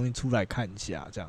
[0.00, 1.28] 东西出来看一下，这样。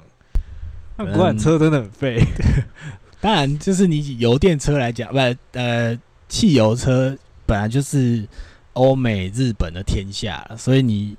[0.97, 2.23] 那国产车真的很废。
[3.19, 5.19] 当然，就是你油电车来讲，不
[5.51, 7.15] 呃，汽油车
[7.45, 8.27] 本来就是
[8.73, 11.15] 欧美、日本的天下，所以你，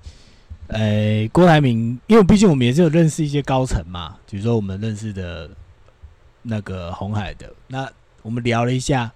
[0.67, 5.49] 呃，郭台铭，因为毕竟我们也是有认识一些高层嘛，比如说我们认识的
[6.43, 7.89] 那个红海的，那
[8.23, 9.13] 我们聊了一下，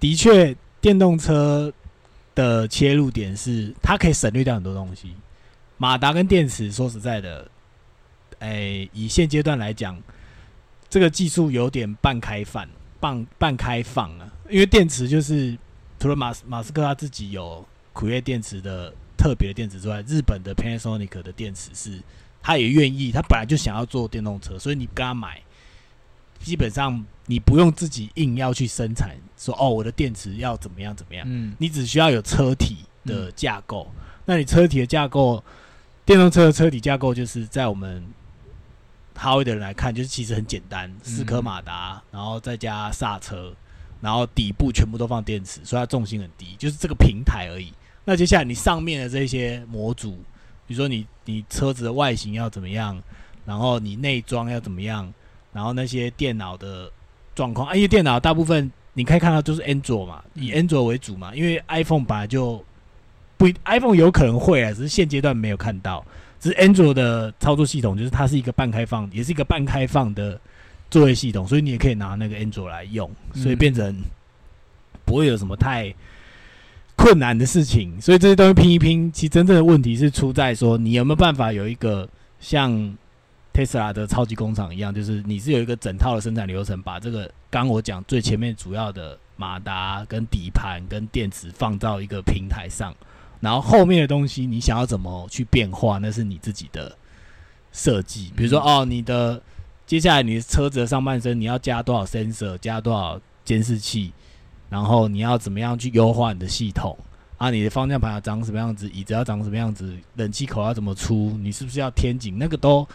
[0.00, 1.70] 的确，电动车
[2.34, 5.14] 的切入点是它可以省略掉很多东西，
[5.76, 7.46] 马达跟电池，说实在的，
[8.42, 9.96] 哎，以现阶段来讲。
[10.92, 12.68] 这个技术有点半开放，
[13.00, 15.56] 半半开放啊，因为电池就是
[15.98, 21.98] 除了马马斯克他自己有苦业电池的特别的电池之外，日本的 Panasonic 的电池是
[22.42, 25.40] 他也愿意，他本来就想要做电动车，所以你跟他买，
[26.40, 33.90] 基本上你不用自己硬要去生产，说哦我的电池要怎么样怎么样，嗯，你只需要有车体的架构，
[34.26, 35.42] 那你车体的架构，
[36.04, 38.04] 电动车的车体架构就是在我们。
[39.14, 43.54] 哈维的人来看，就是其实很简单，四颗马达，然后再加刹车，
[44.00, 47.72] 然后底部全部都放电池，所以它重心很低，就是这个平台而已。
[48.04, 50.12] 那接下来你上面的这些模组，
[50.66, 53.00] 比如说你你车子的外形要怎么样，
[53.46, 55.12] 然后你内装要怎么样，
[55.52, 56.90] 然后那些电脑的
[57.34, 62.64] 状况，因为电脑大部分你可以看到就是 Android 嘛，以 Android 为主嘛，因为 iPhone 本来就
[63.36, 66.04] 不 iPhone 有可能会啊，只是现阶段没有看到。
[66.42, 70.40] 是 Android 的操作系统，就是它是一个半开放，也是一个半开放的
[70.90, 73.96] 作业系统，所以你也可以拿那个 Android 来用，所以变成
[75.04, 75.94] 不会有什么太
[76.96, 78.00] 困难的事情。
[78.00, 82.08] 所以这些东西拼一拼，其实真正的问题是出在说，你有没有办法有一个
[82.40, 82.72] 像
[83.54, 92.92] Tesla 的超级工厂一样，就是你是有一个整套的生产流程，把这个刚我讲最前面主要的马达、跟底盘、跟电池放到一个平台上。
[93.42, 96.96] 然后后面的东西你想要怎么去变化，那是你自己的
[97.72, 98.32] 设计。
[98.34, 99.42] 比如说，哦，你的
[99.84, 104.12] 接下来你的车子的上半身你要加多少 sensor，加多少监视器，
[104.70, 106.96] 然后你要怎么样去优化你的系统
[107.36, 107.50] 啊？
[107.50, 112.38] 你的方向盘要长什么样子，椅子要长什么样子，冷气口要怎么出，你是不是要天井？
[112.38, 112.88] 那个都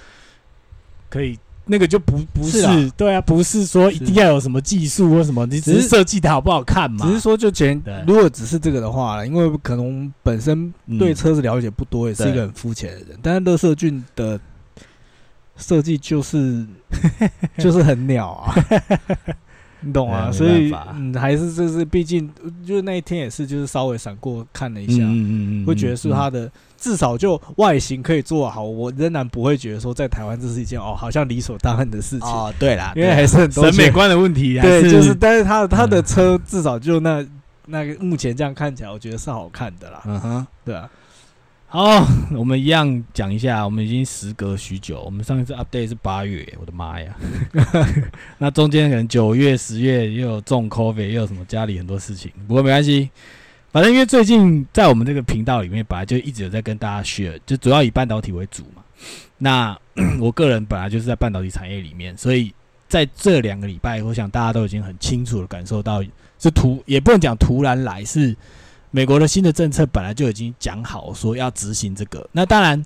[1.09, 1.37] 可以。
[1.67, 7.05] 那个就不不是对啊，不是说一定要有什么技术或什么，你只是设计的好不好看嘛？
[7.05, 13.19] 只是说就前，如果只是这个的话，因为可能本身对车子了解不多，也是一个很肤浅的人。
[13.21, 14.39] 但是乐色俊的
[15.57, 16.65] 设计就是
[17.57, 18.55] 就是很鸟啊。
[19.81, 20.31] 你懂啊？
[20.31, 22.27] 所以嗯，还是就是，毕竟
[22.65, 26.51] 就是那一天也是，就是稍微闪过看了一下，嗯嗯会觉得是他的
[26.87, 32.53] 至少就外形可以做好，我仍然不会觉得说在台湾这是一件哦，好像理所当然的事情哦。
[32.57, 37.25] 对啦，因为还是很审美观的问题，对，就是，但是他他的车至少就那
[37.65, 40.01] 那个目前这样看起来，我觉得是好看的啦。
[40.05, 40.89] 嗯哼，对啊。
[41.69, 43.65] 好，我们一样讲一下。
[43.65, 47.13] 我们已经时隔许久，我们上一次 update 是八月，我的妈呀！
[48.39, 52.31] 那中间可能九月、十月又有重 COVID，又有什么家里很多事情。
[52.47, 53.09] 不过没关系，
[53.77, 58.83] 反正因为最近在我们这个频道里面，本来就一直有在跟大家 share，就主要以半导体为主嘛。
[59.37, 59.79] 那
[60.19, 62.51] 我个人本来就是在半导体产业里面，所以
[62.89, 66.03] 在这两个礼拜，我想大家都已经很清楚的感受到，
[66.39, 68.35] 是突也不能讲突然来，是。
[68.89, 72.83] 美国的新的政策本来就已经讲好说要执行这个，那当然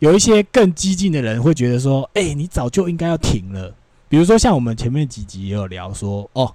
[0.00, 3.74] 有一些更激进的人会觉得说，哎，你早就应该要停了。
[4.10, 6.54] 比如说像我们前面几集也有聊说，哦，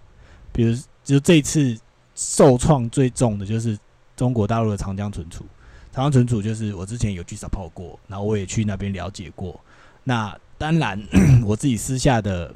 [0.51, 1.75] 比如就这次
[2.21, 3.79] 受创最重的就是
[4.17, 5.45] 中国大陆的长江存储，
[5.93, 9.57] 长江存储就是我之前有去 support 过，然后我也去那边了解过。
[10.03, 11.01] 那当然
[11.47, 12.53] 我自己私下的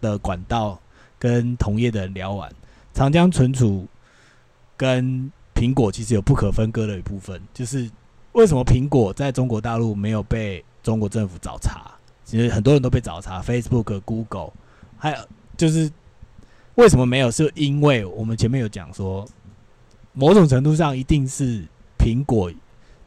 [0.00, 0.80] 的管道
[1.18, 2.50] 跟同业的人聊完，
[2.94, 3.86] 长江存储
[4.74, 7.90] 跟苹果其实有不可分割的一部分，就是
[8.32, 11.90] 为什么苹果在中国大陆没有被中国政府找茬？
[12.24, 14.50] 其实很多人都被找茬，Facebook、Google，
[14.96, 15.28] 还有
[15.58, 15.90] 就是
[16.76, 17.30] 为什么没有？
[17.30, 19.26] 是因为我们前面有讲说，
[20.12, 21.64] 某种程度上一定是
[21.98, 22.52] 苹果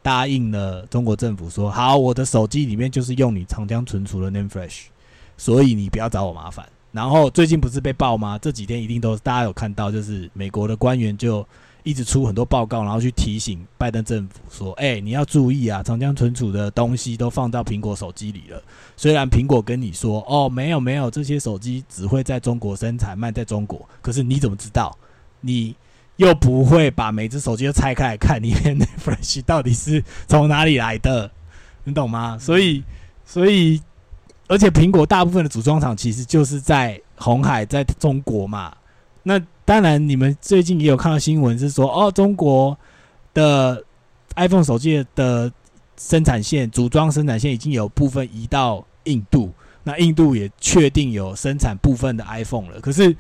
[0.02, 4.86] 答应了中国政府说，好，我的手机里面就是用你长江存储的 Name Flash，
[5.38, 6.68] 所以你不要找我麻烦。
[6.92, 8.40] 然后最近不是被爆吗？
[8.40, 11.48] 这几天一定都大家有看到，就是美国的官员就。
[11.88, 18.62] 一直出很多报告，然后去提醒拜登政府说：“哎，你要注意啊，长江存储的东西都放到苹果手机里了。
[18.98, 23.88] 虽然苹果跟你说，哦，没有没有，这些手机只会在中国生产，卖在中国。
[24.02, 24.98] 可是你怎么知道？
[25.40, 25.74] 你
[26.18, 31.32] 又不会把每只手机都拆开来看里面的 flash 到底是从哪里来的？
[31.86, 32.38] 你懂吗？
[32.38, 32.84] 所以，
[33.26, 33.82] 所以，
[34.50, 38.76] 而且苹果大部分的组装厂其实就是在红海，在中国嘛。
[39.24, 42.80] 那当然，你们最近也有看到新闻，是说哦，中国
[43.34, 43.84] 的
[44.38, 45.52] iPhone 手机的
[45.98, 49.52] 生产线组装生产线已经有部分移到印度，
[49.84, 52.80] 那印度也确定有生产部分的 iPhone 了。
[52.80, 53.14] 可是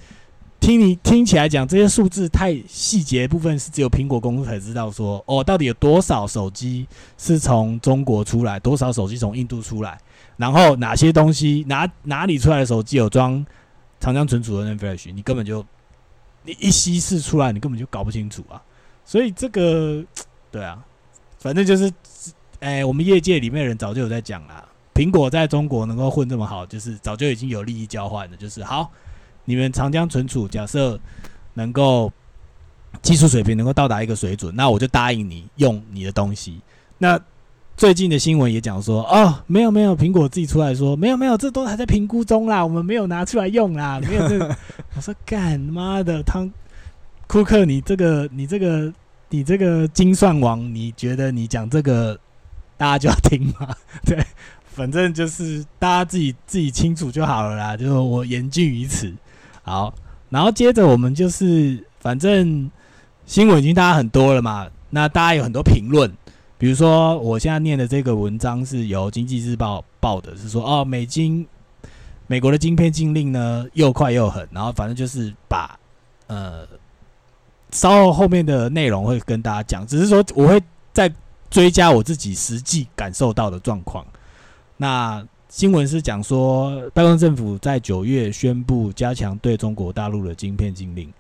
[0.61, 9.97] 听你听起来讲这些数字太细节部分是只有苹果公司才知道，说哦，到底有多少手机是从中国出来，多少手机从印度出来，
[10.37, 13.45] 然后哪些东西哪哪里出来的手机有装
[13.99, 15.65] 长江存储的 N Flash，你根本就
[16.47, 18.63] 你一稀释出来，你根本就搞不清楚啊。
[19.03, 20.01] 所以这个
[20.49, 20.81] 对啊，
[21.39, 21.91] 反正就是，
[22.61, 28.89] 哎，我们业界里面人早就有在讲啦，苹果在中国能够混这么好，就是早就已经有利益交换了，就是好。
[29.43, 30.97] 你们长江存储假设
[31.53, 32.11] 能够
[33.01, 36.61] 技术水平能够到达一个水准，那我就答应你用你的东西。
[36.97, 37.19] 那
[37.77, 44.39] 最近的新闻也讲说，哦，没有没有，苹果自己出来说，没有没有，这都还在评估中啦，我们没有拿出来用啦，没有这。
[44.97, 46.51] 我说干妈的汤
[47.27, 48.91] 库克，你这个你这个
[49.29, 52.19] 你这个精算王，你觉得你讲这个
[52.77, 53.75] 大家就要听吗？
[54.03, 54.25] 对，
[54.65, 59.13] 反正就是大家自己自己清楚就好了啦，就是我言尽于此。
[59.61, 59.93] 好，
[60.31, 62.71] 然后接着我们就是，反正
[63.27, 66.11] 新闻已经大家很多了嘛，那大家有很多评论，
[66.57, 71.47] 比如说我现在念的这个文章是由经济日报报的，是说哦，美金
[72.27, 75.79] 美国的晶片禁令呢又快又狠，然后反正就是把
[76.27, 76.67] 呃
[77.71, 80.61] 稍后后面的内容会跟大家讲，只是说我会
[80.93, 81.13] 再
[81.49, 84.05] 追加我自己实际感受到的状况，
[84.77, 85.25] 那。
[85.49, 91.11] 新闻是讲说，拜登政府在九月宣布加强对中国大陆的晶片禁令。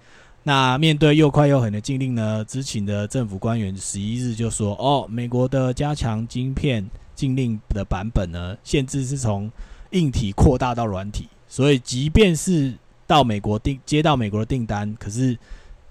[0.47, 2.41] 那面对又快又狠的禁令呢？
[2.45, 9.51] 知情的政府官员十一日就说：“哦，美国的加强晶片禁令的版本呢，限制是从
[9.91, 11.27] 硬体扩大到软体。
[11.49, 12.73] 所以，即便是
[13.05, 15.37] 到美国订接到美国的订单，可是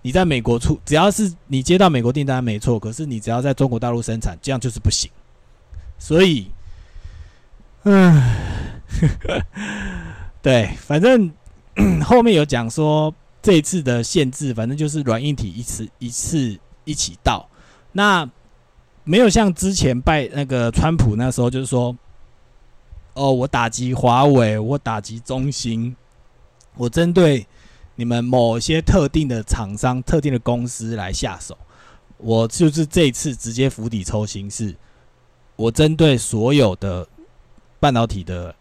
[0.00, 5.10] 你在美国出，只要是你接到美国订单没错，可是你只要在中国大陆生产，这样就是不行。
[5.98, 6.50] 所以。”
[7.84, 8.22] 嗯，
[10.40, 11.30] 对，反正
[12.02, 13.14] 后面有讲说
[13.46, 17.48] 这一次的限制，反正就是软硬体一次一次一起到，
[17.92, 18.28] 那
[19.04, 21.96] 没有像之前拜那个川普那时候，就是说，
[23.14, 25.94] 哦，我打击华为，我打击中兴，
[26.74, 27.46] 我针对
[27.94, 31.56] 你们某些特定的厂商、特定的公司来下手，
[32.18, 34.74] 我就是这一次直接釜底抽薪，是
[35.54, 37.06] 我针对所有的。
[37.78, 38.52] 半导体的，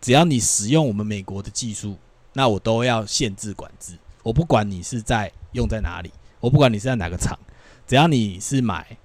[0.00, 1.96] 只要你使用我们美国的技术，
[2.38, 3.98] 那我都要限制管制。
[4.22, 7.36] 我不管你是在用在哪里，我不管你是在哪个厂，
[7.84, 8.96] 只要你是买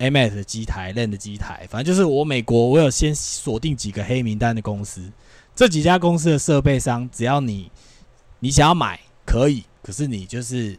[0.00, 5.12] MS 的机台、LAN 的机台，反正就是我美国，我有先锁定几个黑名单的公司。
[5.54, 7.70] 这几家公司的设备商，只要你
[8.40, 9.62] 你想要买，可以。
[9.80, 10.76] 可是你就是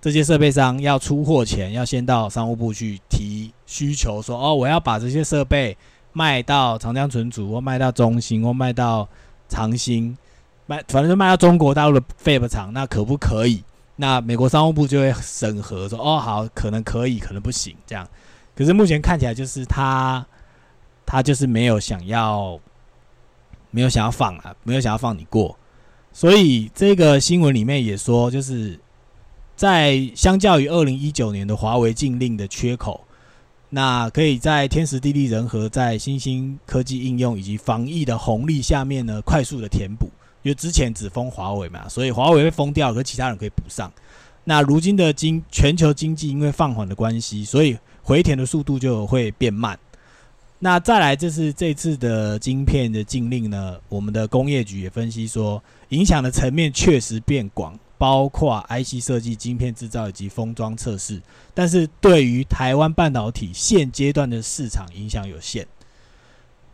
[0.00, 5.76] 这些设备商要出货前，要先到商务部去提需求，说哦，我要把这些设备。
[6.14, 9.08] 卖到长江存储，或卖到中兴，或卖到
[9.48, 10.14] 长兴，
[10.66, 13.62] 卖反正就卖到中国大陆的 Fab 厂，那可不可以？
[13.96, 18.08] 那美国商务部就会审核，说哦好，可能可以，可能不行，这样。
[18.54, 20.26] 可是目前看起来就是他，
[21.04, 22.58] 他就是没有想要，
[23.70, 25.56] 没有想要放啊，没有想要放你过。
[26.12, 28.78] 所以这个新闻里面也说，就是
[29.56, 33.04] 在相较于二零一九年的华为禁令的缺口。
[33.70, 40.10] 那可以在天时地利人和，在新兴科技应用以及防疫的红利下面呢，快速的填补。
[40.42, 43.92] 因为之前只封华为嘛，所以华为被封掉，可其他人可以补上。
[44.44, 49.78] 那如今的经全球经济因为放缓的关系，所以回填的速度就会变慢。
[50.58, 57.78] 那再来，这是这次的晶片的禁令呢，我们的工业局也分析说，影响的层面确实变广。
[57.98, 61.22] 包括 IC 设计、晶片制造以及封装测试，
[61.54, 65.64] 但是对于台湾半导体现阶段的市场影响有限。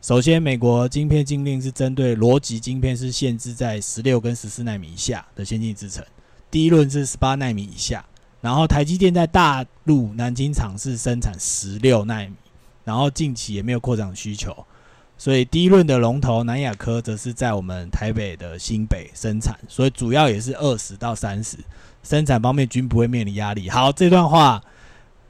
[0.00, 6.04] 首先，美国晶片禁令是针对逻辑晶片，是限制在十六跟十四纳米以下的先进制程，
[6.50, 8.04] 第一轮是十八纳米以下。
[8.40, 12.32] 然后，台积电在大陆南京厂是生产十六纳米，
[12.84, 14.56] 然后近期也没有扩展需求。
[15.18, 21.56] 所以第一轮的龙头南亚科则是在我们台北的新北生产，所以主要也是二十到三十，
[22.04, 23.68] 生产方面均不会面临压力。
[23.68, 24.62] 好，这段话，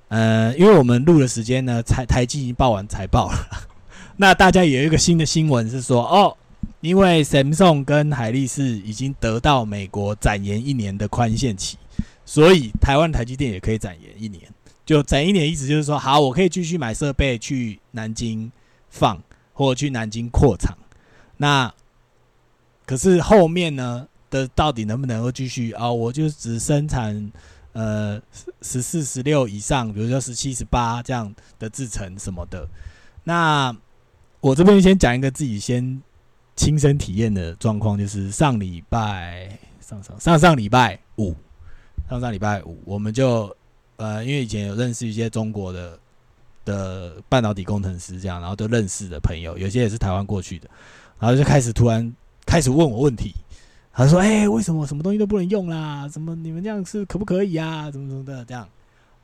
[0.09, 3.68] 呃，因为我们录的时间呢，台台积已经报完财报了，
[4.19, 6.37] 那大家有一个新的新闻是说，哦，
[6.83, 11.79] 因为 Samsung 跟海力士已经得到美国展延一年的宽限期，
[12.27, 14.43] 所以台湾台积电也可以展延一年，
[14.85, 18.53] 就展一年，意思就是说，好，我可以继续买设备去南京
[18.91, 19.19] 放。
[19.59, 20.79] 或去南京扩厂，
[21.39, 21.75] 那
[22.87, 25.91] 可是后面呢的到底能不能够继续啊？
[25.91, 27.33] 我就只生产
[27.73, 28.23] 呃
[28.63, 32.69] 十四、十六以上，比如说十七、十八这样的制程什么的。
[33.25, 33.77] 那
[34.41, 36.01] 我这边先讲一个自己先
[36.55, 41.35] 亲身体验的状况，就是上礼拜上上上上礼拜五，
[42.09, 43.55] 上上礼拜五，我们就
[43.97, 45.99] 呃，因为以前有认识一些中国的
[46.65, 50.71] 的半导体工程师，这样，然后都认识的朋友，有些也是台湾过去的，
[51.19, 52.15] 然后就开始突然
[52.47, 53.35] 开始问我问题，
[53.93, 56.07] 他说：“哎、为什么什么东西都不能用啦？
[56.07, 57.91] 怎么你们这样是可不可以啊？
[57.91, 58.69] 怎么怎么的这样？”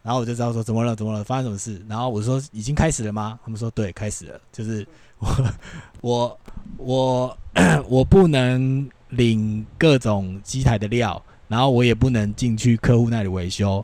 [0.05, 1.83] 然后我就知道说怎么了，怎么了，发生什么事？
[1.89, 3.41] 然后我说已经开始了吗？
[3.43, 4.39] 他们说对，开始了。
[4.53, 4.87] 就是
[5.19, 5.51] 我
[6.03, 6.39] 我
[6.77, 7.39] 我
[7.89, 13.83] 我不能领各种机台的料，然后我也不能进去客户那里维修。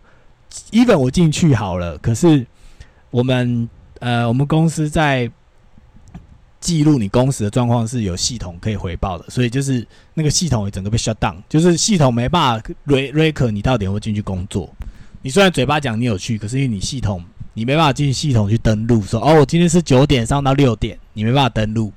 [0.73, 2.47] even 我进去好了，可是
[3.11, 3.67] 我们
[4.01, 5.31] 呃我们公司在
[6.61, 14.69] 记录你公司的状况是有系统可以回报的，所以就是那个系统也整个被 shut down，就是系统没办法 re rec 你到底有没有进去工作。
[15.23, 17.23] 你虽然嘴巴讲你有去，可是因为你系统
[17.53, 21.93] 你没办法进系统去登录，说哦我今天是九点上到六点，你没办法登录，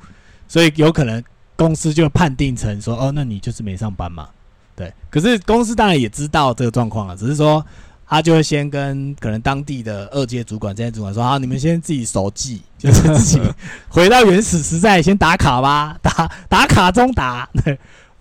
[0.48, 1.24] 所以有可能
[1.56, 4.28] 公司就判定成说哦那你就是没上班嘛，
[4.76, 4.92] 对。
[5.10, 7.66] 可是公司当然也知道这个状况了，只是说
[8.06, 13.40] 他就会先跟可能当地的二阶主管、这些主管说好，你们先自己手记，就是自己
[13.88, 17.50] 回到原始时代先打卡吧，打打卡中打，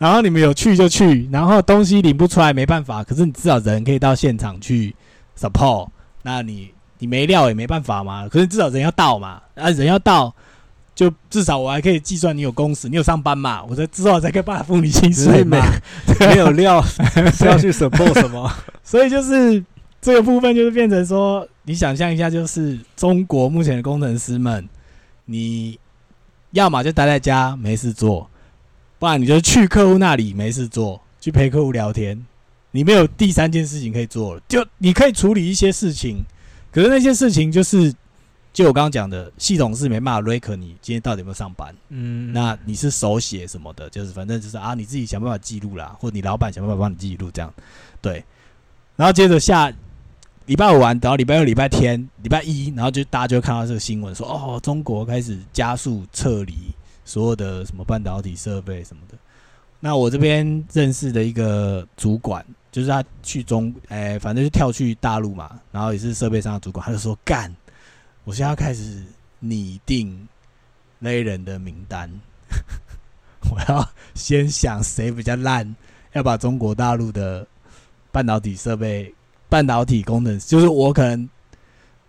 [0.02, 4.92] 然后你们有去就去，然后东西领不出来没办法，可是你至少人可以到现场去
[5.38, 5.86] support。
[6.24, 10.34] 那你你没料也没办法嘛，可是至少人要到嘛，啊人要到，
[10.92, 15.56] 就至少我还可以计算你有工时，你有上班嘛，我才之后才可以办法付你薪水嘛。
[16.18, 16.82] 没有料
[17.32, 18.52] 是要去 support 什么？
[18.82, 19.64] 所以就是
[20.00, 24.68] 这个部分就是变成说，你想象一下，就是中国目前的工程师们，
[25.26, 25.78] 你
[26.50, 28.28] 要么就待在家没事做，
[29.02, 32.24] 不然你就去客户那里没事做，去陪客户聊天。
[32.70, 36.22] 你没有第三件事情可以做了，就你可以处理一些事情，
[36.70, 37.92] 可是那些事情就是，
[38.52, 41.74] 就我刚刚讲的，系统是没办法 rec 你今天到底有没有上班。
[41.88, 47.52] 嗯，那你是手写什么的，就是反正就是啊，你自己想办法记录啦，或你老板想办法帮你记录这样，
[48.00, 48.24] 对。
[48.94, 49.68] 然后接着下
[50.46, 56.54] 礼拜五完，等到礼拜六、礼拜天、礼拜一，然后就大家就看到这个新闻说，哦，中国开始加速撤离
[57.04, 59.16] 所有的什么半导体设备什么的。
[59.80, 67.52] 那我这边认识的一个主管，就是他去中，哎、反正就跳去大陆嘛，然后也是设备上的主管，他就说干，
[68.22, 69.02] 我现在要开始
[69.40, 70.28] 拟定
[71.00, 72.08] 那人的名单，
[73.50, 75.74] 我要先想谁比较烂，
[76.12, 77.44] 要把中国大陆的
[78.12, 79.12] 半导体设备、
[79.48, 81.28] 半导体工程，就是我可能，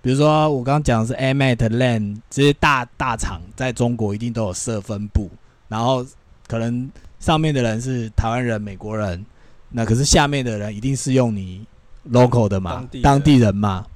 [0.03, 5.29] 比如说我刚刚讲的是 AMAT、LAN 这些大大厂，在中国一定都有设分部，
[5.69, 6.05] 然后
[6.45, 6.91] 可能
[7.21, 9.25] 上面的人是台湾人、美国人，
[9.69, 11.65] 那可是下面的人一定是用你
[12.11, 13.87] local 的嘛当地，当地人嘛，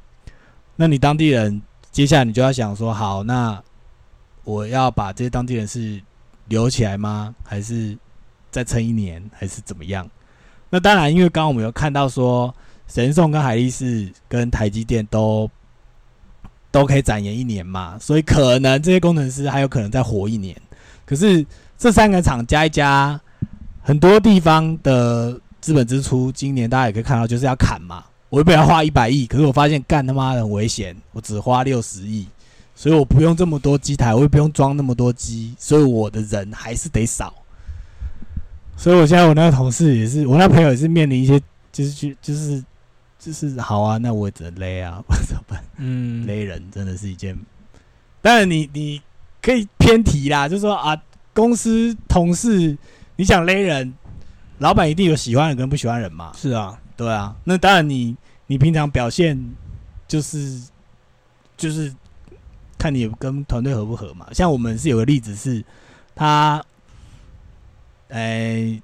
[0.78, 1.62] 那你当地人，
[1.92, 3.62] 接下来你就要想说，好，那
[4.46, 6.02] 我要把这些当地人是
[6.48, 7.36] 留起来吗？
[7.44, 7.98] 还是
[8.50, 10.10] 再撑一年，还是怎么样？
[10.70, 12.56] 那当然，因为刚刚我们有看到说，
[12.88, 15.52] 神送跟海力士跟台积电都
[16.80, 20.56] 都可以展延一年嘛，所以可能这些工程师还有可能再活一年。
[21.06, 21.46] 可是
[21.78, 23.20] 这三个厂加一加，
[23.82, 28.04] 很多地方的资本支出，今年大家也可以看到，就是要砍嘛。
[28.30, 32.28] 我原本要花一百亿，可是我发现干他妈的很危险，我只花六十亿，
[32.76, 37.34] 所以我不用这么多机台，我也不用装那么多机，所以我的人还是得少。
[38.76, 41.40] 所以我现在我那个同事也是，我那朋友也是面临一些，
[41.72, 42.62] 就是去就是
[43.28, 45.62] 就是好啊，那我也只能勒啊， 我怎么办？
[45.76, 47.38] 嗯，勒人真的是一件，
[48.22, 49.02] 当然你你
[49.42, 50.98] 可以偏题啦，就说啊，
[51.34, 52.78] 公司同事
[53.18, 53.94] 你想勒人，
[54.60, 58.16] 老板一定有喜欢人跟不喜欢人嘛，是啊，对啊，那当然你
[58.46, 59.38] 你平常表现
[60.08, 60.62] 就是
[61.58, 61.94] 就是
[62.78, 64.30] 看你跟团队合不合嘛。
[64.32, 65.62] 像我们是有个例子是，
[66.16, 66.64] 他，
[68.08, 68.82] 哎、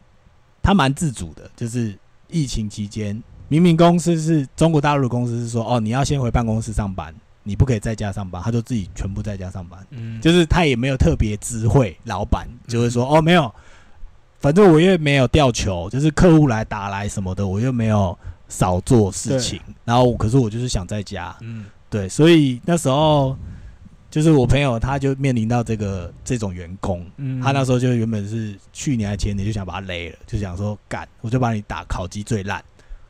[0.61, 1.97] 他蛮自主的，就是
[2.27, 9.79] 疫情期间，明明公司是中国大陆的公司是说，哦，你要先回办公室上班，你不可以在家上班，他就自己全部在家上班。
[9.91, 13.53] 嗯，就是他也没有特别知会老板，就会说哦没有，
[14.39, 21.65] 反正我又没有吊球，就是客户来打来什么的，我又没有少做事情，然后可是我就是想在家，嗯。
[21.89, 23.37] 对，所以那时候
[24.09, 32.63] 就是我朋友他就面临到这个这种员工，嗯，他那时候就原本是去年还前年就想把他勒了，就想说干，我就把你打烤鸡最烂，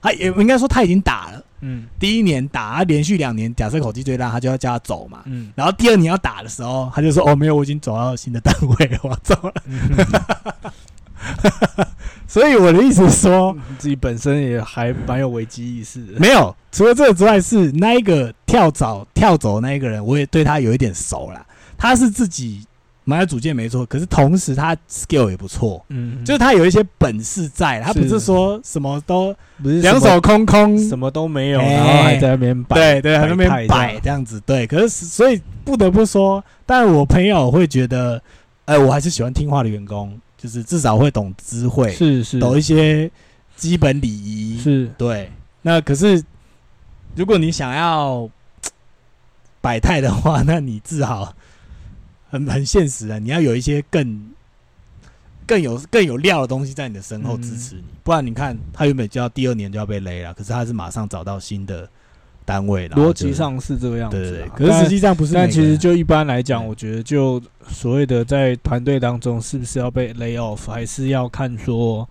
[0.04, 1.86] 他也应该说他已经打了，嗯。
[1.98, 5.50] 第一年打，他连续两年假设口气最烂，他就要叫他走嘛，嗯。
[5.56, 9.54] 然后第二年要打的时候，他就说：“哦，没有，我已经走到新的单位了，我要走了。
[9.66, 9.80] 嗯，”
[12.28, 21.46] 所以我的意思是说，自己本身也还蛮有危机意识的，没有，除了这个之外，是那一个跳蚤跳走的那一个人，我也对他有一点熟了。
[21.78, 22.66] 他是自己
[23.06, 34.66] 买了组件没错，可是同时他 skill 也不错，嗯，就是他有一些本事在，他不是是说什么都不是两手空空，什么都没有，哎然后还在那边摆，对对，还在那边摆摆这样子，对。
[34.66, 38.22] 可是所以不得不说，但我朋友会觉得，
[38.66, 43.12] 哎，我还是喜欢听话的员工，就是至少会懂知会，是是懂一些
[43.58, 45.30] 基本礼仪，是对。
[45.62, 46.24] 那可是
[47.16, 48.30] 如果你想要
[49.62, 51.34] 摆态的话，那你至少
[52.34, 54.34] 很很现实啊，你要有一些更。
[55.46, 61.86] 更有更有料的东西在你的身后支持你，不然你看他原本就要第二年就要被勒了，可是他是马上找到新的
[62.46, 65.52] 单位，了逻辑上是这个样子啊，对可是实际上不是但。
[65.52, 72.08] 其实就一般来讲，我觉得就所谓的在团队当中，是不是要被 lay off，还是要看说，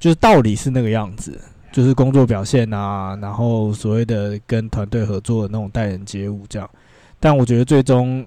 [0.00, 1.38] 就是道理是那个样子，
[1.70, 6.68] 就是工作表现啊，然后所谓的跟团队合作的那种待人接物这样。
[7.20, 8.24] 但我觉得最终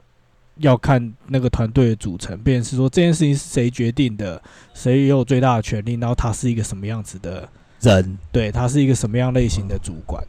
[0.60, 4.42] 要看那个团队的组成，便是说这件事情是谁决定的，
[4.74, 7.48] 谁有最大的权利，然后他是一个什么样子的
[7.82, 8.18] 人。
[8.32, 10.24] 对他是一个什么样类型的主管？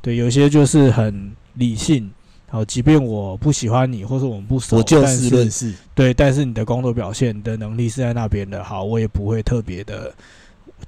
[0.00, 2.10] 对，有些就是很理性，
[2.48, 10.12] 好，即便我不喜欢你，或者我们不熟，我就但是事论事，对，但是你的工作表现、你的能力是在那边的，好，我也不会特别的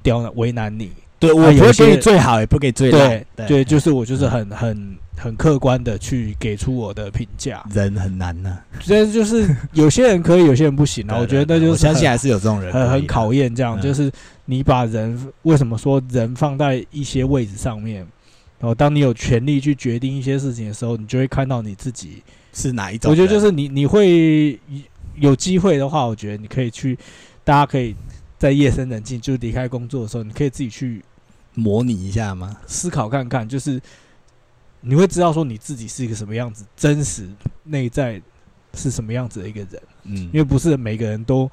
[0.02, 0.90] 刁难、为难你。
[1.18, 3.24] 对我不会给你最好，也不给最烂。
[3.36, 4.30] 对，对，就是我就是嗯。
[4.30, 7.64] 很很很客观的去给出我的评价。
[7.72, 8.58] 人很难呐。
[8.80, 11.18] 所以就是 有些人可以，有些人不行啊。
[11.18, 14.10] 我觉得那就是我相信还是有这种人很很考验，这样、嗯就是
[14.46, 17.98] 你把人为什么说人放在一些位置上面，
[18.58, 22.22] 然后当你有权利去决定一些事情的时候，你就会看到你自己。
[22.56, 23.10] 是哪一种。
[23.10, 24.56] 我觉得就是你你会
[25.16, 26.96] 有机会的话，我觉得你可以去，
[27.42, 27.96] 大家可以
[28.38, 31.02] 在夜深人静就离开工作的时候，你可以自己去
[31.54, 32.56] 模拟一下吗？
[32.66, 33.80] 思考看看，就是
[34.84, 37.28] 你会知道说你自己是一个什么样子，真实
[37.62, 38.20] 内在
[38.74, 39.82] 是什么样子的一个人。
[40.04, 41.50] 嗯因为不是每个人都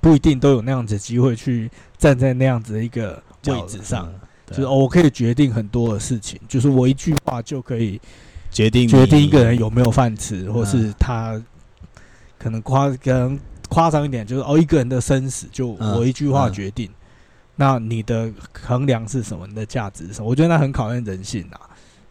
[0.00, 8.00] 不一定都有那样子的机会去站在那样子的一个位置上，，嗯就是哦，我可以决定很多的事情，就是我一句话就可以
[8.50, 11.40] 决定决定一个人有有没有饭吃，或是他
[12.38, 16.88] 可能夸可能夸张一点，就是哦，一个人的生死就嗯我一句话嗯决定。
[17.56, 19.46] 那你的衡量是什么？
[19.46, 20.28] 你的价值是什么？
[20.28, 21.69] 我觉得那很考验人性啊。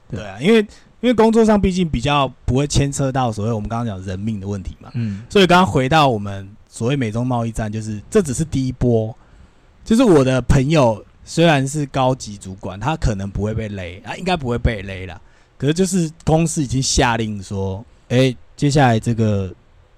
[0.09, 0.59] 对啊，因为
[1.01, 9.15] 因为工作上毕竟比较不会牵扯到所谓我们刚刚讲人命的问题嘛，嗯，所以刚刚回到我们所谓美中贸易战，就是这只是第一波，
[9.85, 15.21] 就是我的朋友虽然是高级主管，他可能不会被勒啊，应该不会被勒啦。
[15.57, 19.53] 可是就是公司已经下令说，哎、接下来这个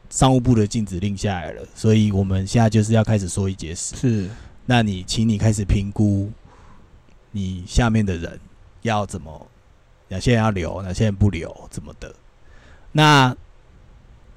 [0.09, 3.95] 商务部的禁止令下来了，所以我们现在就是要开始说一节食。
[3.95, 4.29] 是
[4.65, 6.29] 那你请你开始评估
[7.31, 8.39] 你下面的人
[8.81, 9.47] 要怎么，
[10.11, 12.13] 哪些人要留，哪些人不留，怎么的。
[12.91, 13.33] 那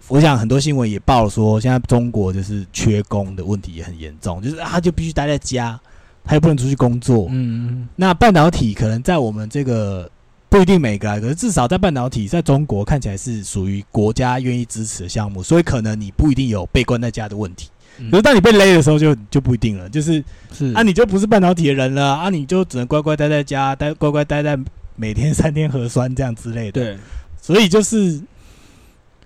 [0.06, 5.78] 我想很多新闻也报说，现在中国就是缺工的问题也很严重，就是啊他就必须待在家，
[6.22, 7.26] 他又不能出去工作。
[7.30, 10.08] 嗯，那半导体可能在我们这个
[10.48, 17.68] 不一定每个啊，可是至少在半导体在中国看起来是属于国家愿意支持的项目，所以可能你不一定有被关在家的问题。
[17.98, 24.58] 嗯可是当你被勒的时候就，就不一定了，就是是啊，你就不是半导体的人了啊，你就只能乖乖待在家，待乖乖待在
[24.96, 26.98] 每天三天核酸这样之类的。，对，
[27.40, 28.20] 所以就是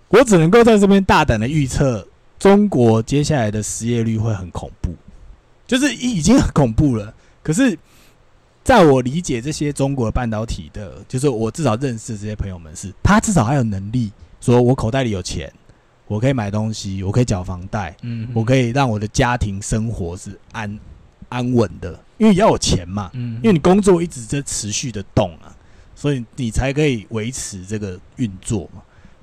[0.09, 2.07] 我只能够在这边大胆的预测，
[2.39, 4.95] 中国接下来的失业率会很恐怖，
[5.67, 7.13] 就是已已经很恐怖了。
[7.43, 7.79] 可是，
[8.63, 15.51] 在我理解这些中国半导体的，就是我至少认识这些朋友们是，他至少还有能力，说我口袋里有钱，
[16.07, 20.79] 我可以买东西，我可以缴房贷，嗯，我可以让我的家庭生活是安
[21.31, 25.48] 安稳的，因为要有钱嘛，嗯，因为你工作一直在持续的动啊，
[25.99, 28.81] 所以你才可以维持这个运作嘛。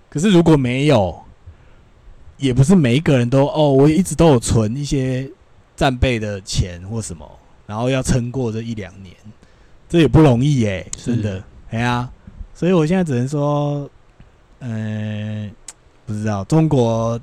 [0.10, 1.18] 可是如果没有，
[2.36, 5.32] 也不是每一个人都哦，我一直都有存一些
[5.74, 7.26] 战备的钱或什么，
[7.66, 9.16] 然后要撑过这一两年，
[9.88, 12.12] 这也不容易耶、是真的，哎呀、
[12.54, 13.90] 所以我现在只能说，
[14.60, 15.50] 嗯、
[16.06, 17.18] 不知道中国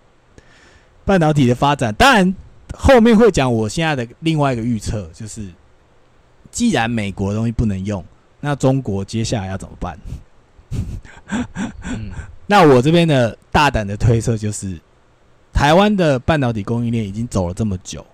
[1.05, 2.35] 半导体的发展，当然
[2.73, 5.47] 后面会讲我现在的另外一个预测，就是
[6.51, 8.03] 既然美国的东西不能用，
[8.43, 9.99] 那中国接下来要怎么办？
[11.85, 12.11] 嗯
[12.47, 14.79] 那我这边的大胆的推测就是，
[15.53, 18.05] 台湾的半导体供应链已经走了这么久，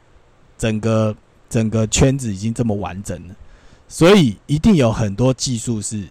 [0.58, 1.16] 整个
[1.48, 3.34] 整个圈子已经这么完整了，
[3.88, 6.06] 所以一定有很多技术是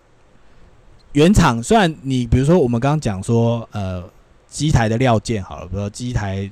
[1.13, 1.61] 原厂。
[1.61, 4.03] 虽然你比如说我们刚刚讲说，呃，
[4.49, 6.49] 机台的料件好了，比如说机台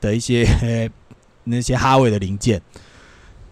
[0.00, 0.88] 的一些
[1.44, 2.62] 那些哈维的零件，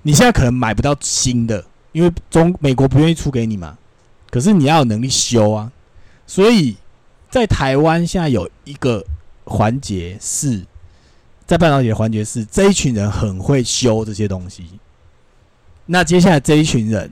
[0.03, 3.79] 你现在可能买不到新的，因为中美国不愿意出给你嘛。
[4.31, 5.71] 可是你要有能力修啊，
[6.27, 6.77] 所以
[7.31, 9.05] 在台湾现在有一个
[9.45, 10.65] 环节是，
[11.47, 14.65] 在半导体的环节是这一群人很会修这些东西，
[15.87, 17.11] 那接下来这一群人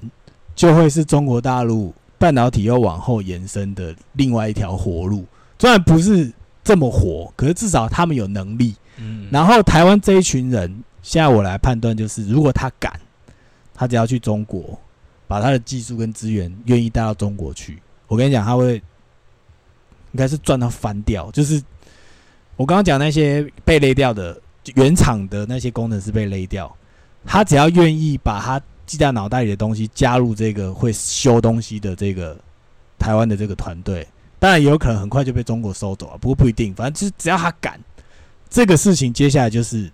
[0.55, 5.27] 就会是中国大陆半导体又往后延伸的另外一条活路，
[5.59, 6.33] 虽然不是
[6.65, 8.75] 这么活，可是至少他们有能力。
[8.97, 12.99] 嗯，然后台湾这一群人，现在我来判断就是，如果他敢，
[13.81, 14.79] 他只要去中国，
[15.27, 21.31] 把他的技术跟资源愿意带到中国去，我跟你讲，他会应该是赚到翻掉。
[21.31, 21.63] 就是
[22.57, 24.39] 我刚刚讲那些被勒掉的
[24.75, 26.71] 原厂的那些工程师被勒掉，
[27.25, 32.39] 他只要愿意把他记在脑袋里的东西加入这个会修东西的这个
[32.99, 34.07] 台湾的这个团队，
[34.39, 37.81] 当然也有可能很快就被中国收走了，不过不一定，反正就是只要他敢。
[38.51, 39.91] 这个事情接下来就是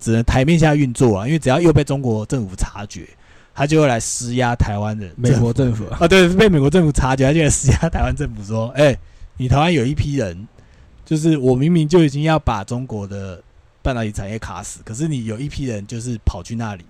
[0.00, 3.06] 只能台面下运作啊，因为只要又被中国政府察觉，
[3.54, 5.12] 他就会来施压台湾人。
[5.16, 8.96] 美国政府啊，对，被美国政府察觉，他就来施压台湾政府说：“哎，
[9.36, 10.46] 你台湾有一批人，
[11.04, 13.42] 就是我明明就已经要把中国的
[13.82, 16.84] 半导体产业卡死，可是你有一批人就是跑去那里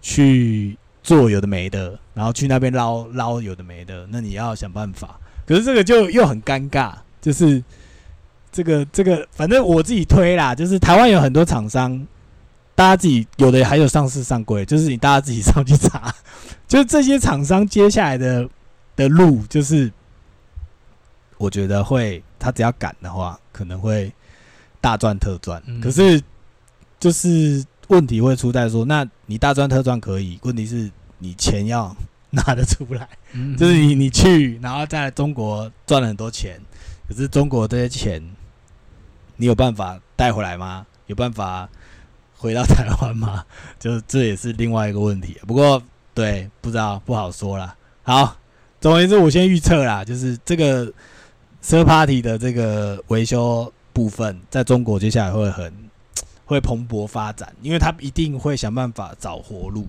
[0.00, 5.18] 去做有的没的，然后去那边捞捞有的没的，那你要想办法。
[5.46, 7.62] 可是这个就又很尴尬，就是。”
[8.54, 12.06] 这个这个，反正我自己推啦，就是台湾有很多厂商，
[12.74, 16.14] 大家自己有的还有上市上柜，就是你大家自己上去查，
[16.66, 18.48] 就是这些厂商接下来的
[18.96, 19.92] 的路，就是
[21.38, 24.12] 我觉得会，他只要敢的话，可能会
[24.80, 25.62] 大赚特赚。
[25.80, 26.22] 可是
[26.98, 31.94] 就是问题会出在说，那你大赚特赚可以，问题是你钱要
[32.30, 33.08] 拿得出来，
[33.58, 36.60] 就是你你去，然后在中国赚了很多钱，
[37.08, 38.22] 可是中国这些钱。
[39.36, 40.86] 你有办法带回来吗？
[41.06, 41.68] 有办法
[42.42, 43.44] 回到台湾吗？
[43.78, 45.36] 就这也是另外一个问题。
[45.46, 45.80] 不过，
[46.12, 47.72] 对，不知道，不好说了。
[48.02, 48.36] 好，
[48.80, 50.92] 总而言之，我先预测啦，就是这个
[51.60, 55.72] s i r Party 的这个维修部分，在中国接下来会很
[56.44, 59.86] 会蓬勃发展，因为他一定会想办法找活路。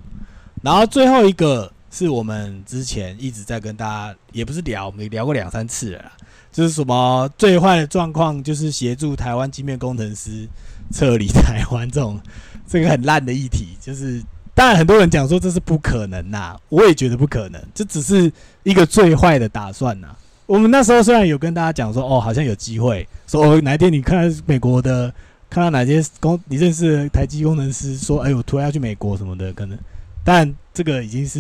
[0.62, 6.12] 然后最后一个是我们之前一直在跟大家，也不是聊，我们聊过两三次了啦。
[6.52, 10.48] 就是什么最坏的状况，就是协助台湾机面工程师
[10.92, 12.20] 撤离台湾这种
[12.68, 13.78] 这个很烂的议题。
[13.80, 14.22] 就是
[14.54, 18.32] 当然很多人讲说这是不可能呐，我也觉得不可能，这只是
[18.64, 20.16] 一个最坏的打算呐。
[20.46, 25.14] 我们那时候虽然有跟大家讲说，哦，好像有机会，说哦哪一天你看美国的，
[25.50, 29.78] 看到哪些工你认识的台积工程师说，哎，我突然要去美国什么的，可能，
[30.24, 31.40] 但这个已经是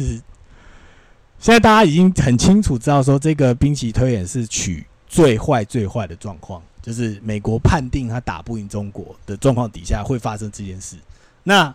[1.39, 4.85] 现在大家已经很清楚知道说，这个兵棋推演是取。
[5.05, 10.97] 最坏最坏的状况，就是美国判定他打不赢中国的状况底下会发生这件事。
[11.41, 11.73] 那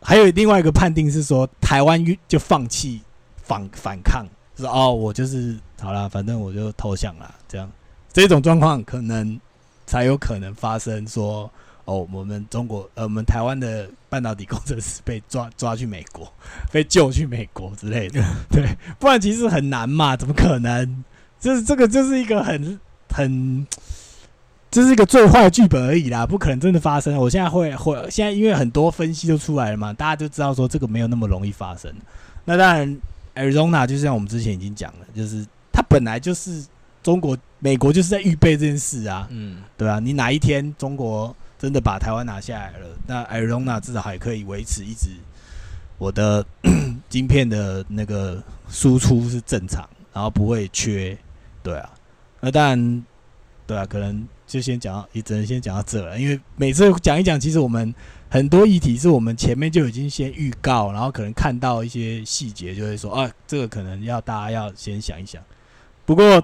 [0.00, 3.00] 还有另外一个判定是说，台湾就放弃
[3.42, 4.26] 反反抗，
[4.56, 7.34] 说哦，我就是好了，反正我就投降了。
[7.46, 7.70] 这样
[8.12, 9.38] 这种状况可能
[9.86, 11.06] 才有可能发生。
[11.06, 11.50] 说
[11.84, 16.32] 哦，我们中国呃，我们台湾的半导体工程师被抓抓去美国，
[16.72, 18.20] 被救去美国之类的。
[18.50, 21.04] 对，不然其实很难嘛，怎么可能？
[21.38, 23.66] 就是这个，就是一个很很，
[24.76, 27.16] 这是一个最坏的剧本而已啦，不可能真的发生。
[27.16, 31.90] 我现在会会，现在因为很多分析都出来了嘛，大家就知道说这个没有那么容易发生。
[32.44, 32.98] 那当然
[33.34, 36.62] ，Arizona 就像我们之前已经讲了，就是它本来就是
[37.02, 45.08] 中国、美国就是在预备这件事啊，嗯，对啊，你哪一天中国真的把台湾拿下来了，那 Arizona 至少还可以维持一直
[45.96, 46.44] 我的
[47.08, 51.16] 晶片的那个输出是正常，然后不会缺。
[51.62, 51.90] 对啊，
[52.40, 53.04] 那当然，
[53.66, 56.18] 对啊，可能就先讲到，也只能先讲到这了。
[56.18, 57.94] 因为每次讲一讲，其实我们
[58.28, 65.42] 很多议题是我们前面就已经先预告，然后可能看到一些细节，就会说啊，这个可能要大家要先想一想。
[66.04, 66.42] 不过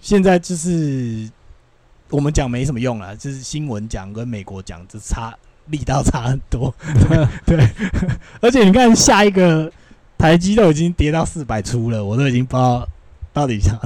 [0.00, 1.28] 现在就是
[2.10, 5.34] 我们讲没什么用了，就是新闻讲跟美国讲，这差
[5.66, 6.74] 力道差很多。
[7.46, 7.66] 对，
[8.40, 9.72] 而且你看下一个
[10.18, 12.86] 台积都已经跌到四百出了，我都已经不知道
[13.32, 13.78] 到底想。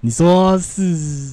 [0.00, 1.32] 你说是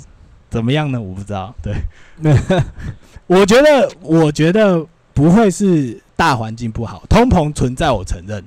[0.49, 1.01] 怎么样呢？
[1.01, 1.53] 我不知道。
[1.61, 1.75] 对，
[3.27, 8.43] 我觉得，我觉得不会是大环境不好，通膨存在，我承认。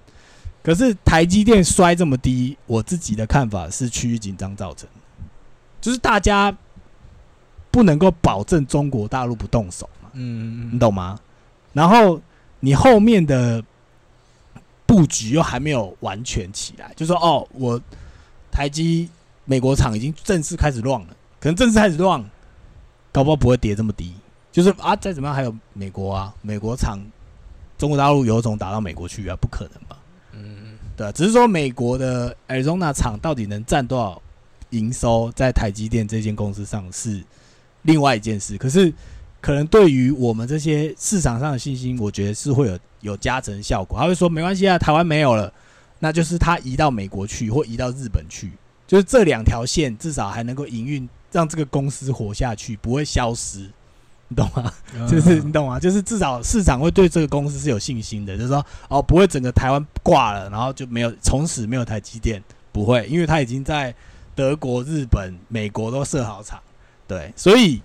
[0.63, 4.89] 可是台积电摔这么低，我自己的看法是区域紧张造成，
[5.81, 6.57] 就是大家
[7.71, 10.11] 不能够保证中国大陆不动手嘛。
[10.13, 11.19] 嗯，你懂吗？
[11.73, 12.21] 然后
[12.61, 13.63] 你后面的
[14.87, 17.81] 布局又还没有完全起来，就说哦，我
[18.51, 19.09] 台积。
[19.45, 21.09] 美国厂已经正式开始乱了，
[21.43, 22.25] 可能正式开始乱，
[23.11, 24.15] 搞不好不会跌这么低。
[24.53, 27.01] 就是啊，再怎么样还有美国啊，美国厂，
[27.77, 29.99] 中国大陆有种打到美国去啊，不可能吧？
[30.31, 34.23] 嗯，对，只是说美国的 Arizona 厂到底能占多少
[34.71, 37.21] 营收在台积电这间公司上是
[37.83, 38.57] 另外一件事。
[38.57, 38.95] 可是，
[39.41, 43.99] 可能对于我们这些市场上的信心，我觉得是会有有加成效果。
[43.99, 45.53] 他会说没关系啊，台湾没有了，
[45.99, 48.53] 那就是他移到美国去或移到日本去，
[48.87, 53.69] 就是这两条线至少还能够营运，让这个公司活下去，不会消失。
[54.29, 54.73] 你懂吗？
[55.07, 55.79] 就是你懂吗？
[55.79, 62.43] 就是至少市场会对这个公司是有信心的，就是说哦，不会整个台湾挂了，然后就没有从此没有台积电，
[62.73, 63.95] 不会，因为它已经在
[64.35, 66.59] 德国、日本、美国都设好厂，
[67.07, 67.83] 对，所以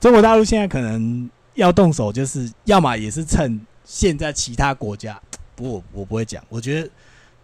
[0.00, 5.20] 中国大陆现在可能要动手，就是要么也是趁现在其他国家，
[5.54, 6.88] 不过我不会讲，我觉得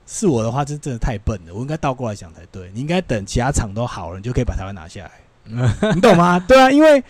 [0.07, 5.11] 是我的话，这真的太笨了，我应该倒过来想才对，你应该等其他厂都好了，你就可以把台湾拿下来，
[5.94, 6.38] 你懂吗？
[6.38, 7.03] 对啊，因为。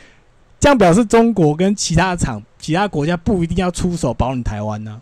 [0.62, 5.00] 这样表示中国跟其他厂、其他国家不一定要出手保你台湾呢？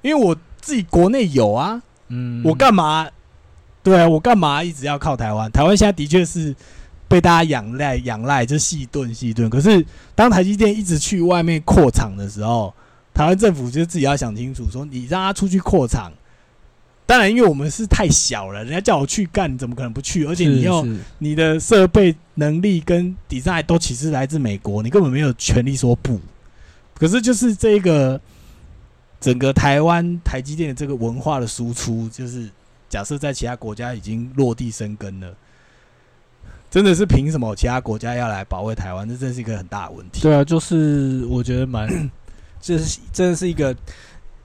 [0.00, 3.08] 因为我自己国内有啊，嗯，我干嘛？
[3.82, 5.50] 对啊，我干嘛一直要靠台湾？
[5.50, 6.54] 台湾现在的确是
[7.08, 9.50] 被大家仰赖、仰赖，就细炖细炖。
[9.50, 12.72] 可是当台积电一直去外面扩厂的时候，
[13.12, 16.12] 台湾政府就自己要想清楚，说你让他出去扩厂。
[17.12, 20.24] 当然，因为我们是太小了，人家叫我去干，你怎么可能不去？
[20.24, 20.82] 而且你要
[21.18, 26.18] 你的设备能力跟 design 都其实来自美国，你根本没有权利说不。
[26.94, 28.18] 可是就是这个
[29.20, 32.48] 整个台湾台积电的这个文化的输出，就是
[32.88, 35.36] 假设在其他国家已经落地生根了，
[36.70, 39.06] 真的是凭什么其他国家要来保卫台湾？
[39.06, 40.22] 这真是一个很大的问题。
[40.22, 42.10] 对啊，就是我觉得蛮，
[42.58, 43.76] 这是真的是一个。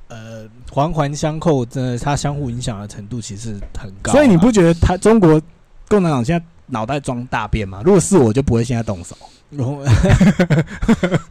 [0.09, 4.13] 呃，环环相扣，真的，它相互影响的程度其实很高。
[4.13, 5.41] 所以你不觉得他中国
[5.89, 7.81] 共产党现在脑袋装大便吗？
[7.83, 9.17] 如果是我，就不会现在动手。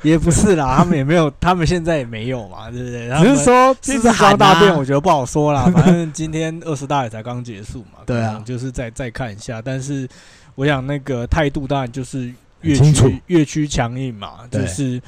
[0.03, 3.11] 也不是啦，他们也没有，他们现在也没有嘛，对不对？
[3.23, 5.65] 只是说其实装大便，我觉得不好说啦。
[5.75, 9.63] 反正今天二十大也才刚结束嘛，对啊，就是再再看一下。
[9.63, 10.09] 但是
[10.55, 15.01] 我想那个态度当然就是越趋越趋强硬嘛，就是。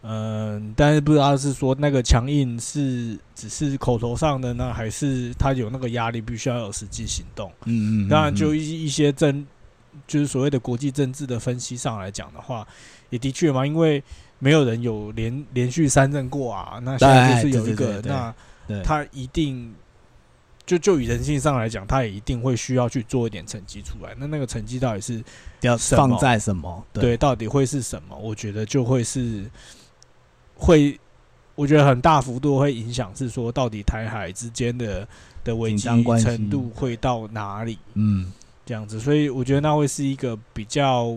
[0.00, 7.50] 嗯，但是不知道是说那个强硬是只是口头上的呢，还是他有那个压力，必须要有实际行动。
[7.64, 8.08] 嗯嗯。
[8.08, 9.44] 当然，就一一些政，
[10.06, 12.66] 就是所谓的国际政治的分析上来讲的话，
[13.10, 14.02] 也的确嘛，因为
[14.38, 18.32] 没有人有连连续三任过啊，那现在就是有一个，那
[18.84, 19.74] 他一定
[20.64, 24.14] 就就以人性上来讲，他也一定会需要去做一点成绩出来。
[24.16, 25.24] 那那个成绩到底是
[25.62, 26.86] 要放在什么？
[26.92, 28.16] 对，到底会是什么？
[28.16, 29.44] 我觉得就会是。
[30.58, 30.98] 会，
[31.54, 35.06] 我觉得很大幅度会影响，是说到底台海之间的
[35.44, 35.88] 的危机
[36.20, 37.78] 程度会到哪里？
[37.94, 38.30] 嗯，
[38.66, 41.16] 这样子，所以我觉得那会是一个比较，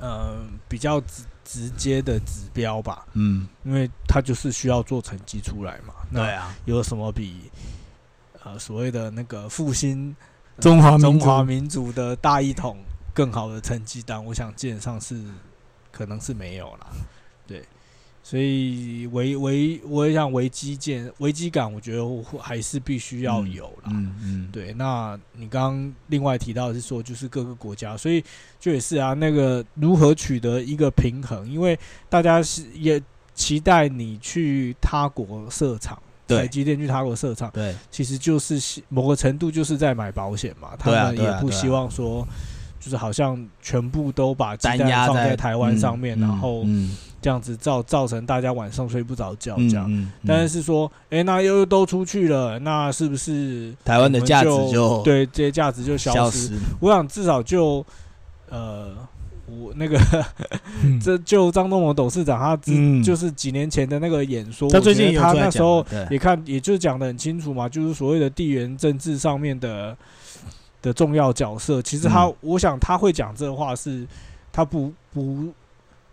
[0.00, 3.06] 呃，比较直直接的指标吧。
[3.12, 5.94] 嗯，因为它就是需要做成绩出来嘛。
[6.12, 7.50] 对啊，有什么比
[8.42, 10.14] 呃所谓的那个复兴
[10.58, 12.76] 中华中华民族的大一统
[13.14, 14.22] 更好的成绩单？
[14.24, 15.20] 我想基本上是
[15.92, 16.86] 可能是没有了。
[17.46, 17.64] 对。
[18.26, 22.04] 所以危危，我也想危机见危机感，我觉得
[22.40, 23.90] 还是必须要有啦。
[23.90, 24.72] 嗯嗯，对。
[24.72, 28.20] 那你刚刚另外提到是说，就是各个国家，所以
[28.58, 31.48] 就也是啊，那个如何取得一个平衡？
[31.48, 33.00] 因为大家是也
[33.32, 40.70] 期待你去他国设厂，对，机电去他国设厂，对，其实就是某个程度就是在买保险嘛。
[40.76, 42.26] 他们也不希望说，
[42.80, 46.66] 就是好像全部都把鸡蛋放在台湾上面，然后。
[47.26, 50.10] 这样子造造成大家晚上睡不着觉，这样。
[50.24, 56.52] 但是说，哎，那又都出去了，那是不是台湾的价值就对这些价值就消失？
[56.78, 57.84] 我想至少就
[58.48, 58.94] 呃，
[59.48, 59.98] 我那个
[61.02, 62.56] 这就张东谋董事长，他
[63.02, 69.96] 就是几年前的那个演说，他最近他那时候也看，也就是讲的很清楚嘛，就是所谓的地缘政治上面的
[70.80, 71.82] 的重要角色。
[71.82, 74.06] 其实他，我想他会讲这话，是
[74.52, 75.52] 他不不。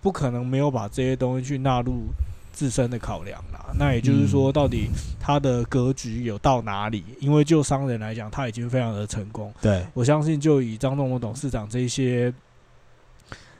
[0.03, 2.03] 不可能没有把这些东西去纳入
[2.51, 3.73] 自身的考量啦。
[3.79, 7.05] 那也就是说，到底他的格局有到哪里？
[7.21, 9.51] 因为就商人来讲，他已经非常的成功。
[9.61, 12.31] 对我相信，就以张仲谋董事长这些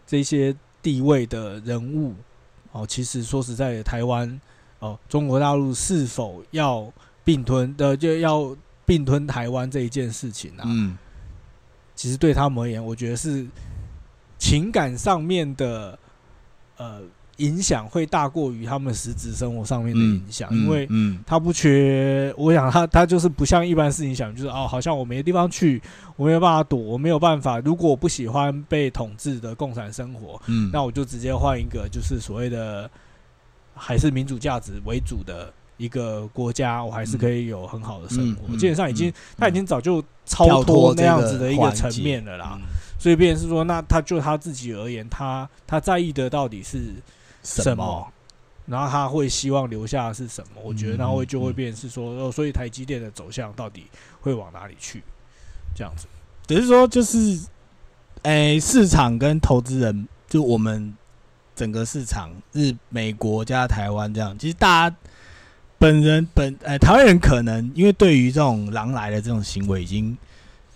[0.05, 2.13] 这些地位的人物
[2.73, 4.39] 哦，其实说实在的，台湾
[4.79, 6.91] 哦，中国大陆是否要
[7.23, 8.53] 并吞的，就要
[8.85, 10.63] 并吞台湾这一件事情啊？
[10.65, 10.97] 嗯，
[11.95, 13.47] 其实对他们而言，我觉得是
[14.37, 15.97] 情感上面的。
[16.77, 17.01] 呃，
[17.37, 20.87] 影响会大过于他们实质生活上面的影响，因为
[21.25, 25.81] 他不缺，我想他 他就是不像一般事情想，就是哦，好像我没地方去，
[26.15, 27.59] 我没有办法躲，我没有办法。
[27.59, 30.39] 如果我不喜欢被统治的共产生活，
[30.71, 32.89] 那我就直接换一个，就是所谓的
[33.75, 38.43] 还是民主价值为主的一一个国家，我还是可以有很好的生活。
[38.47, 42.57] 嗯嗯基本上已经嗯他已经早就超脱脱那样子的一个层面了啦。
[43.03, 46.93] 嗯所以，变成是说，那他就他自己而言，他他在意的到底是
[47.43, 48.07] 什么？
[48.65, 50.61] 然后他会希望留下的是什么？
[50.63, 53.87] 我觉得，嗯然后会就会嗯变成是说，哦，所以台积电的走向到底
[54.21, 55.03] 会往哪里去？
[55.75, 56.07] 这样子。
[56.47, 57.41] 只是说，就是，
[58.21, 60.95] 诶、市场跟投资人，就我们
[61.57, 64.95] 整个市场，日、美国加台湾这样，其实大家
[65.77, 70.17] 本人本，呃，台湾人可能因为对于这种狼来的这种行为已经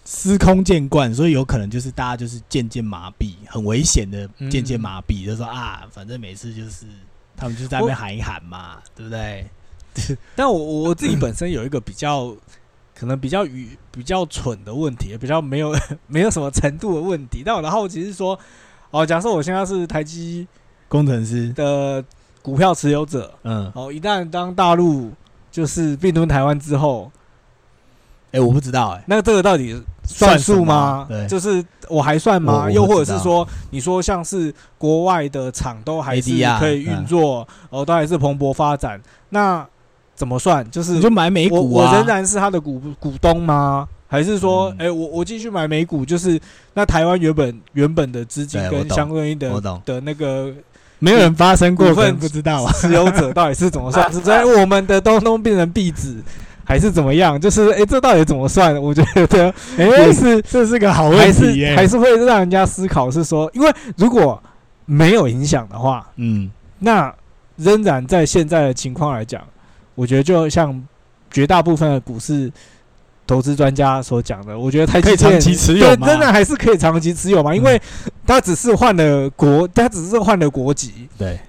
[0.09, 6.85] 司空见惯，所以有可能就是大家就是渐渐麻痹，很危险的渐渐麻痹，就说啊，反正每次就是
[7.35, 9.45] 他们就在那边喊一喊嘛，对不对？
[10.33, 12.33] 但我我自己本身有一个比较
[12.95, 15.75] 可能比较愚比较蠢的问题，比较没有
[16.07, 17.43] 没有什么程度的问题。
[17.45, 18.39] 但我的好奇是说，
[18.91, 20.47] 哦，假设我现在是台积
[20.87, 22.01] 工程师，的
[22.41, 25.11] 股票持有者，嗯，哦，一旦当大陆
[25.51, 27.11] 就是并吞台湾之后，
[28.37, 31.05] 哎、我不知道、哎，那这个到底算数吗？
[31.09, 32.69] 对就是我还算吗？
[32.71, 39.65] 又或者是说，你说像是国外的厂都还是可以运作，哦，都还是蓬勃发展，那
[40.15, 40.69] 怎么算？
[40.69, 43.87] 就是你就买美我股啊，我仍然是他的股股东吗？
[44.07, 46.39] 还是说，嗯哎、我我继续买美股，就是
[46.73, 50.53] 那台湾原本原本的资金跟相对应的，的那个
[50.99, 52.71] 没有人发生过，股份可能不知道啊。
[52.71, 54.09] 持有者到底是怎么算？
[54.23, 56.23] 所以我们的东东变成壁纸，
[56.67, 57.39] 还是怎么样？
[57.39, 58.75] 就是哎、这到底怎么算？
[58.75, 64.41] 我觉得 哎、也是这是个好问题还、是还是会让人家思考，是说，因为如果
[64.85, 67.13] 没有影响的话，嗯，那
[67.55, 69.41] 仍然在现在的情况来讲，
[69.95, 70.83] 我觉得就像
[71.31, 72.51] 绝大部分的股市
[73.25, 77.81] 投资专家所讲的，我觉得台积电可以长期持有对，吗仍然还是可以长期持有嘛，因为
[78.25, 81.07] 它只是换了国，它只是换了国籍。
[81.17, 81.39] 对，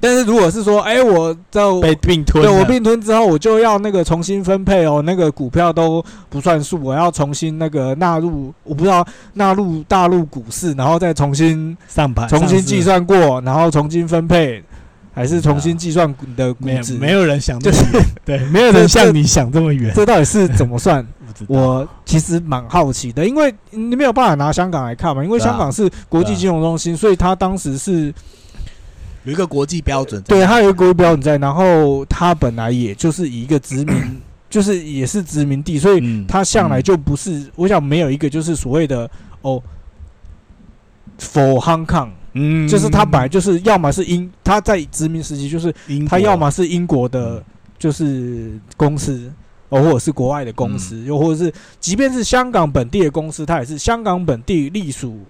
[0.00, 14.64] 但是如果是说，哎、我在被并吞，对我并吞之后，我就要那个重新分配哦，那个股票都不算数，我要重新那个纳入，我不知道纳入大陆股市，然后再重新上盘重新计，算过，然后重新分配，
[15.12, 16.94] 还是重新啊计算你的股值？
[16.94, 19.92] 没有没有人想这就是么远， 对，没有人像你想这么远。
[19.94, 21.06] 这到底是怎么算？
[21.46, 28.12] 我其实蛮好奇的，因为你没有办法拿香港来看嘛，因为香港是国际金融中心，所以它当时是
[29.30, 39.08] 有一个国际标准，对它有一个国际标准在，然后它本来也就是以一个殖民， 就是也是殖民地，所以嗯它向来就不是，我想没有一个就是所谓的
[39.42, 39.62] 哦
[41.20, 42.66] ，for Hong Kong，嗯。
[42.66, 45.72] 就是它本来就是要么是英，它在殖民时期就是
[46.08, 47.44] 它要么是英国的嗯，
[47.78, 49.32] 就是公司。
[49.68, 50.78] 哦，或者是国外的公嗯。
[50.80, 55.20] 司，又或者是，即便是香港本地的公司，它也是香港本地隶属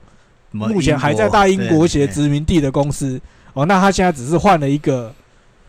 [0.50, 3.20] 目前还在大英国协殖民地的公司。
[3.52, 5.12] 哦，那他现在只是换了一个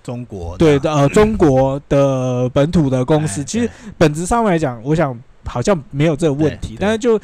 [0.03, 3.41] 中国对的呃中国的本土的公司。
[3.41, 7.19] 哎其实本质上面来讲，我想好像没有这个问题，但是就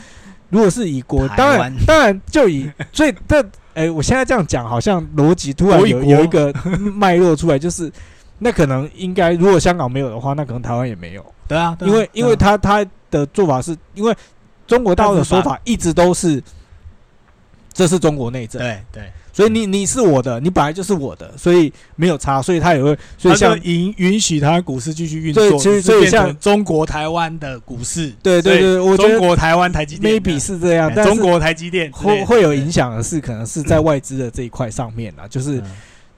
[0.50, 3.44] 如果是以国，当然当然就以最但
[3.74, 6.52] 哎，我现在这样讲好像逻辑突然有有一个
[6.94, 7.92] 脉络出来，就是
[8.40, 14.16] 那可能应该如果香港没有的话，那可能台湾也没有，对啊，因为因为他他的做法是因为
[14.66, 16.42] 中国大陆的说法一直都是
[17.72, 35.64] 这是中国内政，对对，所以你你是我的，你本来就是我的，所以没有差，所以他也会，所以像就允允许他股市继续运作，所以像中国台湾的股市，对对对，我中国台湾台积电 maybe 是这样哎，但中国台积电会会有影响的是，可能是在外资的这一块上面啦，就是嗯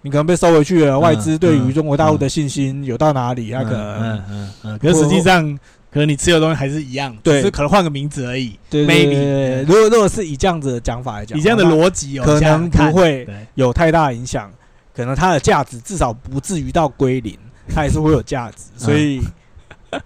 [0.01, 5.59] 你可能被收回去了，嗯外资对于嗯中国大陆的信心有到哪里，那可嗯能嗯嗯嗯，可是实际上
[5.91, 7.37] 可能你持有的东西还是一样，对。
[7.39, 8.59] 只是可能换个名字而已。
[8.69, 14.51] 对对 maybe 对对，如果如果是以这样子的讲法来讲，以这样的逻辑哦，可能不会有太大影响，
[14.95, 19.19] 可能它的价值至少不至于到归零， 它还是会有价值，所以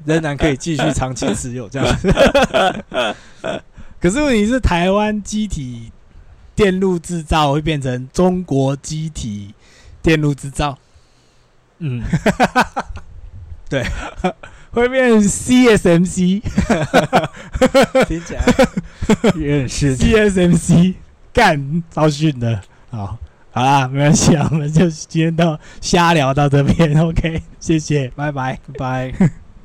[0.05, 1.97] 仍然可以继续长期持有这样。
[3.99, 5.91] 可是问题是，台湾机体
[6.55, 9.53] 电路制造会变成中国机体
[10.01, 10.77] 电路制造，
[11.79, 12.01] 嗯，
[14.73, 16.41] 会变成 CSMC
[18.07, 18.43] 听起来
[19.35, 20.95] 有点是 CSMC
[21.31, 22.59] 干招训的。
[22.89, 23.17] 好，
[23.51, 28.59] 好啦，没关系啊，我们就今天到瞎聊到这边，OK，谢谢，拜拜。
[28.77, 29.13] 拜。